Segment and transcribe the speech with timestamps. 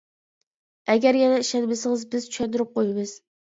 [0.93, 3.19] ئەگەر يەنە ئىشەنمىسىڭىز بىز چۈشەندۈرۈپ قويىمىز.